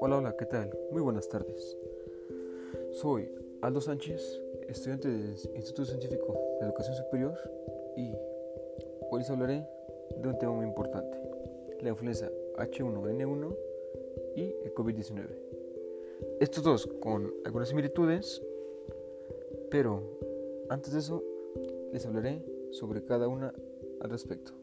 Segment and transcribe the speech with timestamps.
[0.00, 0.76] Hola, hola, ¿qué tal?
[0.90, 1.76] Muy buenas tardes.
[2.90, 7.38] Soy Aldo Sánchez, estudiante del Instituto Científico de Educación Superior
[7.96, 8.12] y
[9.10, 9.64] hoy les hablaré
[10.16, 11.16] de un tema muy importante,
[11.80, 13.56] la influenza H1N1
[14.34, 15.28] y el COVID-19.
[16.40, 18.42] Estos dos con algunas similitudes,
[19.70, 20.02] pero
[20.68, 21.22] antes de eso
[21.92, 22.42] les hablaré
[22.72, 23.54] sobre cada una
[24.00, 24.54] al respecto.